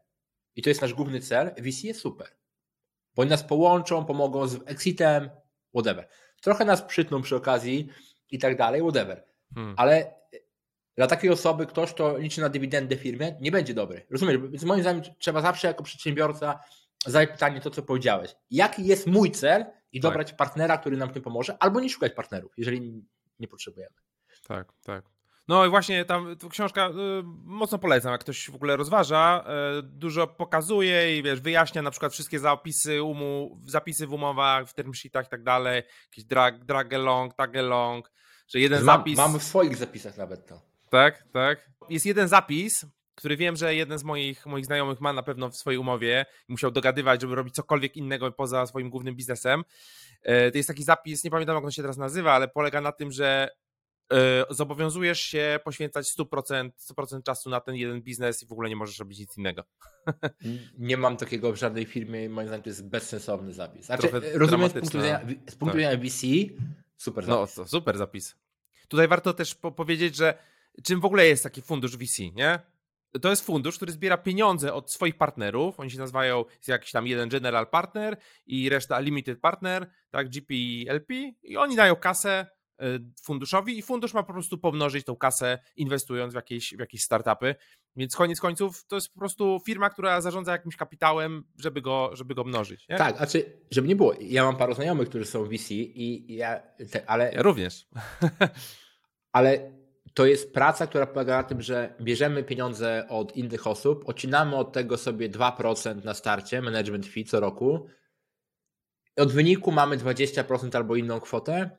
[0.57, 2.29] i to jest nasz główny cel, VC jest super.
[3.15, 5.31] Bo oni nas połączą, pomogą z exitem,
[5.75, 6.09] whatever.
[6.41, 7.89] Trochę nas przytną przy okazji
[8.31, 9.25] i tak dalej, whatever.
[9.55, 9.75] Hmm.
[9.79, 10.15] Ale
[10.97, 14.07] dla takiej osoby ktoś, kto liczy na dywidendę firmie, nie będzie dobry.
[14.11, 14.39] Rozumiesz?
[14.39, 16.61] Więc moim zdaniem trzeba zawsze jako przedsiębiorca
[17.07, 18.37] zadać pytanie to, co powiedziałeś.
[18.51, 20.11] Jaki jest mój cel i tak.
[20.11, 23.05] dobrać partnera, który nam w tym pomoże, albo nie szukać partnerów, jeżeli
[23.39, 23.95] nie potrzebujemy.
[24.49, 25.05] Tak, tak.
[25.49, 26.93] No i właśnie tam książka y,
[27.45, 29.45] mocno polecam, jak ktoś w ogóle rozważa,
[29.79, 34.75] y, dużo pokazuje i wiesz, wyjaśnia na przykład wszystkie zapisy umu, zapisy w umowach, w
[34.75, 38.11] term sheetach i tak dalej, jakiś drag, drag along, tag along,
[38.49, 39.17] że jeden mam, zapis...
[39.17, 40.61] Mamy w swoich zapisach nawet to.
[40.91, 41.71] Tak, tak.
[41.89, 42.87] Jest jeden zapis,
[43.19, 46.53] który wiem, że jeden z moich, moich znajomych ma na pewno w swojej umowie i
[46.53, 49.65] musiał dogadywać, żeby robić cokolwiek innego poza swoim głównym biznesem.
[50.23, 52.93] E, to jest taki zapis, nie pamiętam jak on się teraz nazywa, ale polega na
[52.93, 53.49] tym, że
[54.13, 58.77] e, zobowiązujesz się poświęcać 100%, 100% czasu na ten jeden biznes i w ogóle nie
[58.77, 59.65] możesz robić nic innego.
[60.79, 63.87] Nie mam takiego w żadnej firmie, moim zdaniem to jest bezsensowny zapis.
[63.87, 66.01] Znaczy, rozumiem z punktu widzenia, z punktu tak.
[66.01, 66.27] VC,
[66.97, 67.57] super no, zapis.
[67.57, 68.37] No, super zapis.
[68.89, 70.39] Tutaj warto też powiedzieć, że
[70.83, 72.59] czym w ogóle jest taki fundusz VC, nie?
[73.23, 75.81] To jest fundusz, który zbiera pieniądze od swoich partnerów.
[75.81, 78.17] Oni się nazywają jest jakiś tam jeden general partner
[78.47, 82.47] i reszta limited partner, tak, GP i LP i oni dają kasę
[82.79, 82.85] e,
[83.23, 87.55] funduszowi i fundusz ma po prostu pomnożyć tą kasę inwestując w jakieś, w jakieś startupy.
[87.97, 92.35] Więc koniec końców to jest po prostu firma, która zarządza jakimś kapitałem, żeby go, żeby
[92.35, 92.89] go mnożyć.
[92.89, 92.97] Nie?
[92.97, 94.15] Tak, znaczy, żeby nie było.
[94.21, 96.63] Ja mam paru znajomych, którzy są VC i ja,
[97.07, 97.33] ale.
[97.33, 97.89] Ja również.
[99.33, 99.78] ale
[100.19, 104.73] to jest praca, która polega na tym, że bierzemy pieniądze od innych osób, odcinamy od
[104.73, 107.87] tego sobie 2% na starcie, management fee co roku.
[109.17, 111.71] Od wyniku mamy 20% albo inną kwotę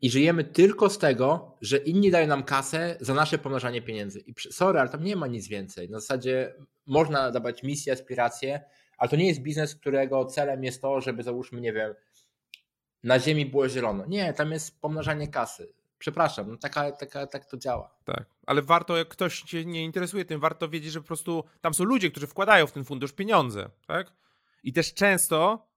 [0.00, 4.20] i żyjemy tylko z tego, że inni dają nam kasę za nasze pomnażanie pieniędzy.
[4.20, 5.90] I sorry, ale tam nie ma nic więcej.
[5.90, 6.54] Na zasadzie
[6.86, 8.60] można dawać misję, aspiracje,
[8.98, 11.94] ale to nie jest biznes, którego celem jest to, żeby załóżmy, nie wiem,
[13.02, 14.06] na ziemi było zielono.
[14.06, 15.72] Nie, tam jest pomnażanie kasy
[16.06, 17.94] Przepraszam, no taka, taka, tak to działa.
[18.04, 21.74] Tak, ale warto, jak ktoś cię nie interesuje tym, warto wiedzieć, że po prostu tam
[21.74, 24.12] są ludzie, którzy wkładają w ten fundusz pieniądze, tak?
[24.62, 25.68] I też często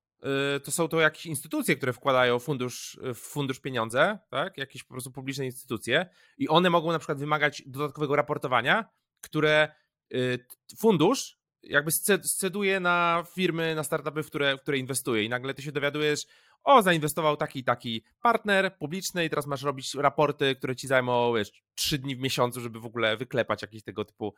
[0.55, 4.57] y, to są to jakieś instytucje, które wkładają fundusz, w fundusz pieniądze, tak?
[4.57, 8.89] Jakieś po prostu publiczne instytucje i one mogą na przykład wymagać dodatkowego raportowania,
[9.21, 9.71] które
[10.13, 10.45] y,
[10.77, 11.91] fundusz jakby
[12.23, 15.23] sceduje na firmy, na startupy, w które, w które inwestuje.
[15.23, 16.25] I nagle ty się dowiadujesz,
[16.63, 21.51] o, zainwestował taki taki partner publiczny i teraz masz robić raporty, które ci zajmą, wiesz,
[21.75, 24.33] trzy dni w miesiącu, żeby w ogóle wyklepać jakiś tego typu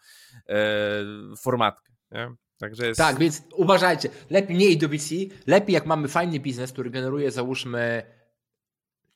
[0.49, 0.65] e,
[1.37, 2.35] formatkę, nie?
[2.57, 2.97] Także jest...
[2.97, 5.15] Tak, więc uważajcie, lepiej nie do VC,
[5.47, 8.03] lepiej jak mamy fajny biznes, który generuje załóżmy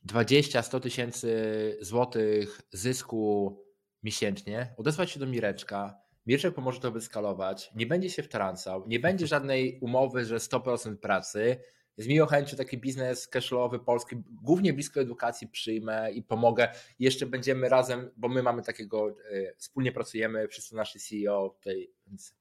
[0.08, 3.58] 20-100 tysięcy złotych zysku
[4.04, 9.28] miesięcznie, odezwać się do Mireczka, Mirczek pomoże to wyskalować, nie będzie się wtrącał, nie będzie
[9.28, 11.60] żadnej umowy, że 100% pracy,
[11.98, 16.68] z miłą chęcią taki biznes cashlove polski, głównie blisko edukacji przyjmę i pomogę.
[17.00, 22.36] Jeszcze będziemy razem, bo my mamy takiego, e, wspólnie pracujemy, wszyscy nasi CEO tutaj, więc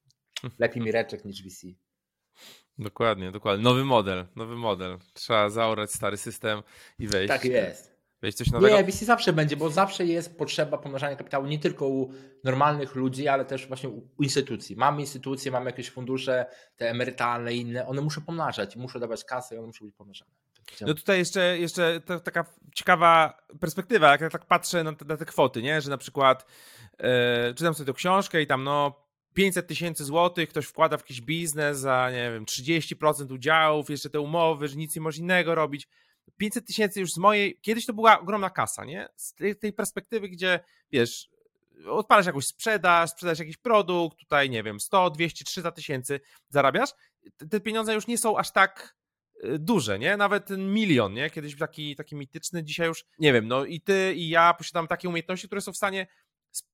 [0.59, 1.67] lepiej Mireczek niż VC.
[2.77, 3.63] Dokładnie, dokładnie.
[3.63, 4.97] Nowy model, nowy model.
[5.13, 6.63] Trzeba zaorać stary system
[6.99, 7.27] i wejść.
[7.27, 7.94] Tak jest
[8.33, 8.75] coś nowego?
[8.75, 12.11] Nie, VC zawsze będzie, bo zawsze jest potrzeba pomnażania kapitału nie tylko u
[12.43, 14.75] normalnych ludzi, ale też właśnie u, instytucji.
[14.75, 16.45] Mamy instytucje, mamy jakieś fundusze,
[16.77, 20.31] te emerytalne i inne, one muszą pomnażać, muszą dawać kasę i one muszą być pomnażane.
[20.81, 25.25] No tutaj jeszcze, jeszcze taka ciekawa perspektywa, jak ja tak patrzę na te, na te
[25.25, 25.81] kwoty, nie?
[25.81, 26.45] że na przykład
[26.97, 31.21] e, czytam sobie tę książkę i tam no 500 tysięcy złotych, ktoś wkłada w jakiś
[31.21, 35.87] biznes za, nie wiem, 30% udziałów, jeszcze te umowy, że nic nie może innego robić.
[36.37, 39.09] 500 tysięcy już z mojej, kiedyś to była ogromna kasa, nie?
[39.15, 40.59] Z tej, tej perspektywy, gdzie,
[40.91, 41.29] wiesz,
[41.87, 46.89] odpalasz jakąś sprzedaż, sprzedasz jakiś produkt, tutaj, nie wiem, 100, 200, 300 tysięcy zarabiasz,
[47.49, 48.95] te pieniądze już nie są aż tak
[49.43, 50.17] y, duże, nie?
[50.17, 51.29] Nawet milion, nie?
[51.29, 55.09] Kiedyś taki, taki mityczny, dzisiaj już, nie wiem, no i ty i ja posiadam takie
[55.09, 56.07] umiejętności, które są w stanie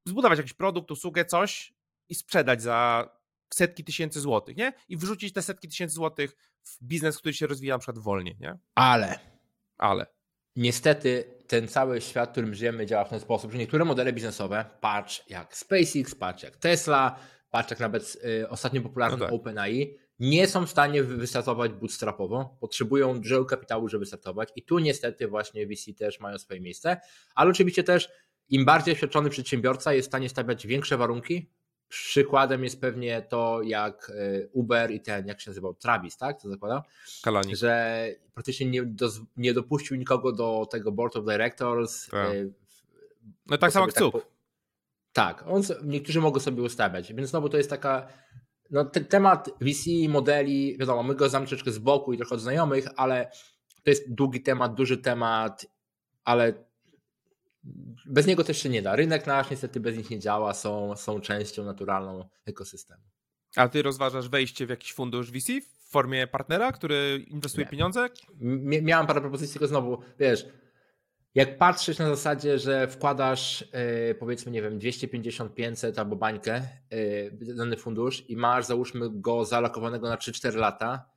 [0.05, 1.73] zbudować jakiś produkt, usługę, coś
[2.09, 3.09] i sprzedać za
[3.53, 4.73] setki tysięcy złotych, nie?
[4.89, 8.57] I wrzucić te setki tysięcy złotych w biznes, który się rozwija na przykład wolniej, nie?
[8.75, 9.19] Ale.
[9.81, 10.05] Ale.
[10.55, 14.65] Niestety ten cały świat, w którym żyjemy, działa w ten sposób, że niektóre modele biznesowe,
[14.81, 19.33] patrz jak SpaceX, patrz jak Tesla, patrz jak nawet y, ostatnio popularny no tak.
[19.33, 25.27] OpenAI, nie są w stanie wystartować bootstrapowo, potrzebują dużego kapitału, żeby startować i tu niestety
[25.27, 26.97] właśnie VC też mają swoje miejsce,
[27.35, 28.09] ale oczywiście też
[28.49, 31.51] im bardziej doświadczony przedsiębiorca jest w stanie stawiać większe warunki,
[31.91, 36.41] Przykładem jest pewnie to, jak e, Uber i ten, jak się nazywał, Travis, tak?
[36.41, 36.81] To zakładam?
[37.23, 37.55] Kalani.
[37.55, 42.07] Że praktycznie nie, do, nie dopuścił nikogo do tego board of directors.
[42.07, 42.29] Tak.
[42.29, 42.49] E,
[43.47, 44.03] no tak samo jak tak,
[45.13, 48.07] tak, on, niektórzy mogą sobie ustawiać, więc znowu to jest taka,
[48.69, 52.41] no ten temat VC, modeli, wiadomo, my go znamy troszeczkę z boku i trochę od
[52.41, 53.31] znajomych, ale
[53.83, 55.65] to jest długi temat, duży temat,
[56.23, 56.53] ale
[58.05, 58.95] bez niego też się nie da.
[58.95, 63.03] Rynek nasz niestety bez nich nie działa, są, są częścią naturalną ekosystemu.
[63.55, 67.71] A ty rozważasz wejście w jakiś fundusz VC w formie partnera, który inwestuje nie.
[67.71, 68.09] pieniądze?
[68.81, 70.45] miałem parę propozycji, tylko znowu, wiesz,
[71.35, 73.61] jak patrzysz na zasadzie, że wkładasz
[74.07, 80.09] yy, powiedzmy, nie wiem, 250-500 albo bańkę yy, dany fundusz i masz, załóżmy, go zalokowanego
[80.09, 81.09] na 3-4 lata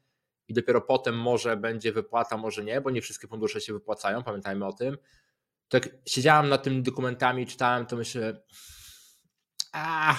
[0.48, 4.66] i dopiero potem może będzie wypłata, może nie, bo nie wszystkie fundusze się wypłacają, pamiętajmy
[4.66, 4.96] o tym,
[5.74, 8.42] tak siedziałem nad tymi dokumentami, czytałem, to myślę,
[9.72, 10.14] a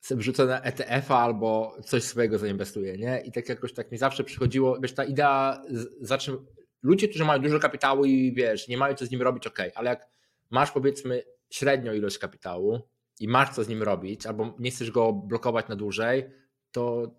[0.00, 3.22] sobie wrzucę na ETF-a albo coś swojego zainwestuję, nie?
[3.24, 5.62] I tak jakoś tak mi zawsze przychodziło, wiesz, ta idea,
[6.00, 6.36] zacznę,
[6.82, 9.90] ludzie, którzy mają dużo kapitału i wiesz, nie mają co z nim robić, ok, ale
[9.90, 10.06] jak
[10.50, 12.80] masz powiedzmy średnią ilość kapitału
[13.20, 16.30] i masz co z nim robić, albo nie chcesz go blokować na dłużej,
[16.70, 17.14] to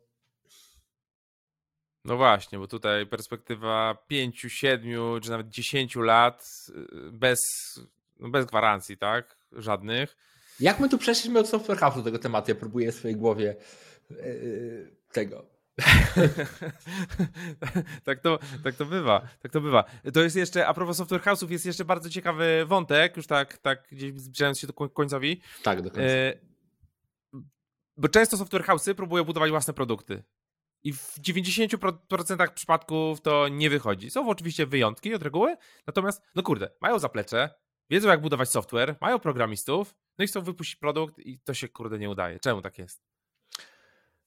[2.05, 7.39] no właśnie, bo tutaj perspektywa 5, 7 czy nawet 10 lat y, bez,
[8.19, 9.37] no bez gwarancji, tak?
[9.51, 10.17] Żadnych.
[10.59, 12.51] Jak my tu przeszliśmy od Software House do tego tematu?
[12.51, 13.55] Ja próbuję w swojej głowie
[14.09, 15.45] yy, tego.
[18.05, 19.83] tak, to, tak to bywa, tak to bywa.
[20.13, 23.87] To jest jeszcze, a propos Software House'ów, jest jeszcze bardzo ciekawy wątek, już tak, tak
[23.91, 25.41] gdzieś zbliżając się do końcowi.
[25.63, 26.07] Tak, do końca.
[26.07, 26.39] Yy,
[27.97, 30.23] bo często Software House'y próbują budować własne produkty.
[30.83, 34.09] I w 90% przypadków to nie wychodzi.
[34.09, 37.49] Są oczywiście wyjątki od reguły, natomiast, no kurde, mają zaplecze,
[37.89, 41.99] wiedzą jak budować software, mają programistów, no i chcą wypuścić produkt i to się kurde
[41.99, 42.39] nie udaje.
[42.39, 43.03] Czemu tak jest?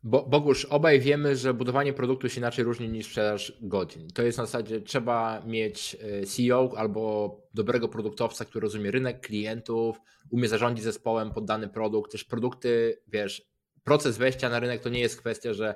[0.06, 4.08] Bo, Bogusz, obaj wiemy, że budowanie produktu się inaczej różni niż sprzedaż godzin.
[4.08, 10.00] To jest na zasadzie, trzeba mieć e, CEO albo dobrego produktowca, który rozumie rynek klientów,
[10.30, 12.12] umie zarządzić zespołem pod dany produkt.
[12.12, 13.42] Też produkty, wiesz,
[13.84, 15.74] proces wejścia na rynek to nie jest kwestia, że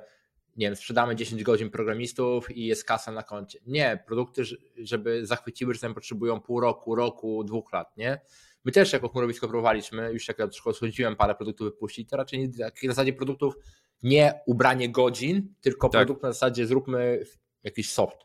[0.59, 3.59] nie wiem, sprzedamy 10 godzin programistów i jest kasa na koncie.
[3.65, 4.43] Nie, produkty,
[4.77, 8.21] żeby zachwyciły, że potrzebują pół roku, roku, dwóch lat, nie?
[8.65, 12.47] My też jako chmurowisko próbowaliśmy, już jak ja schodziłem parę produktów wypuścić, to raczej nie,
[12.47, 13.55] na zasadzie produktów
[14.03, 15.99] nie ubranie godzin, tylko tak.
[15.99, 17.23] produkt na zasadzie zróbmy
[17.63, 18.17] jakiś soft.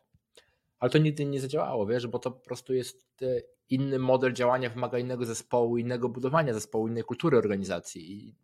[0.79, 3.25] Ale to nigdy nie zadziałało, wiesz, bo to po prostu jest e,
[3.69, 8.27] inny model działania, wymaga innego zespołu, innego budowania zespołu, innej kultury organizacji.
[8.27, 8.35] I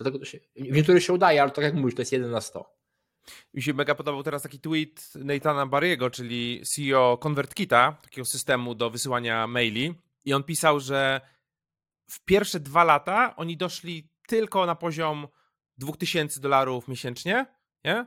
[0.00, 2.76] Dlatego to się, niektórych się udaje, ale tak jak mówisz, to jest 1 na 100.
[3.54, 8.90] Mi się mega podobał teraz taki tweet Nathana Barriego, czyli CEO ConvertKita, takiego systemu do
[8.90, 9.94] wysyłania maili.
[10.24, 11.20] I on pisał, że
[12.10, 15.28] w pierwsze dwa lata oni doszli tylko na poziom
[15.78, 17.46] 2000 dolarów miesięcznie,
[17.84, 18.06] nie?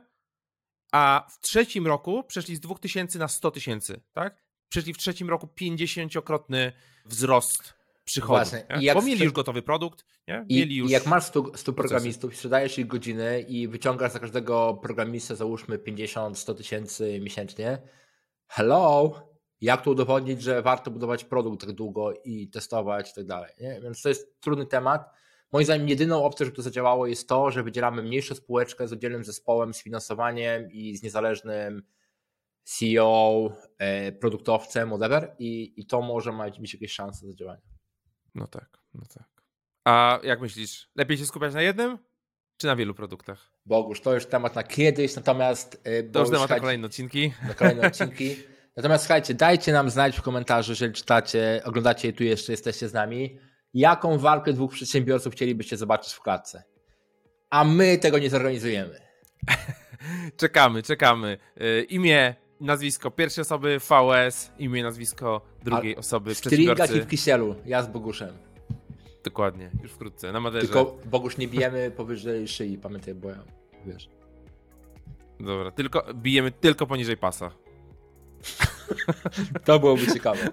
[0.92, 4.44] A w trzecim roku przeszli z 2000 na 100 tysięcy, tak?
[4.68, 6.72] Przeszli w trzecim roku 50-krotny
[7.04, 7.73] wzrost
[8.04, 8.52] przychodów.
[8.94, 10.46] Bo mieli już gotowy produkt, nie?
[10.50, 14.18] Mieli I, już i jak masz 100, 100 programistów, sprzedajesz ich godziny i wyciągasz za
[14.18, 17.78] każdego programistę załóżmy 50-100 tysięcy miesięcznie,
[18.48, 19.12] hello,
[19.60, 23.52] jak to udowodnić, że warto budować produkt tak długo i testować i tak dalej.
[23.60, 23.80] Nie?
[23.80, 25.10] Więc to jest trudny temat.
[25.52, 29.24] Moim zdaniem jedyną opcją, żeby to zadziałało jest to, że wydzielamy mniejszą spółeczkę z oddzielnym
[29.24, 31.82] zespołem, z finansowaniem i z niezależnym
[32.64, 37.73] CEO, e, produktowcem, whatever i, i to może mieć jakieś szanse zadziałania.
[38.34, 39.28] No tak, no tak.
[39.84, 41.98] A jak myślisz, lepiej się skupiać na jednym,
[42.56, 43.50] czy na wielu produktach?
[43.66, 45.74] Bogusz, to już temat na kiedyś, natomiast...
[45.86, 47.32] Y, to już temat na kolejne odcinki.
[47.48, 48.36] Na kolejne odcinki.
[48.76, 52.92] Natomiast słuchajcie, dajcie nam znać w komentarzu, jeżeli czytacie, oglądacie i tu jeszcze jesteście z
[52.92, 53.38] nami,
[53.74, 56.64] jaką walkę dwóch przedsiębiorców chcielibyście zobaczyć w klatce.
[57.50, 59.00] A my tego nie zorganizujemy.
[60.36, 61.38] Czekamy, czekamy.
[61.56, 67.08] E, imię, nazwisko pierwszej osoby VS, imię, nazwisko drugiej A osoby W stringach i w
[67.08, 67.54] kisielu.
[67.66, 68.34] Ja z Boguszem.
[69.24, 70.66] Dokładnie, już wkrótce, na Maderze.
[70.66, 73.44] Tylko Bogusz nie bijemy powyżej szyi, pamiętaj, bo ja,
[73.86, 74.08] wiesz.
[75.40, 77.50] Dobra, tylko, bijemy tylko poniżej pasa.
[79.64, 80.48] To byłoby ciekawe.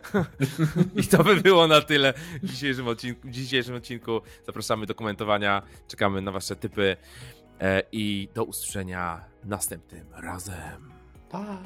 [1.02, 3.28] I to by było na tyle w dzisiejszym odcinku.
[3.28, 4.22] W dzisiejszym odcinku.
[4.46, 6.98] Zapraszamy do komentowania, czekamy na wasze typy
[7.60, 10.92] e, i do usłyszenia następnym razem.
[11.30, 11.58] Pa.